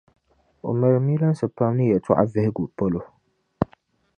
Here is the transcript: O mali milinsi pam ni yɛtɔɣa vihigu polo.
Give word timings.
O 0.67 0.69
mali 0.79 0.99
milinsi 1.07 1.45
pam 1.55 1.71
ni 1.75 1.85
yɛtɔɣa 1.91 2.23
vihigu 2.31 2.63
polo. 2.77 3.01